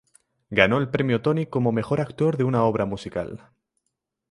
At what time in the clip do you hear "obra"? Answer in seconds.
2.63-2.85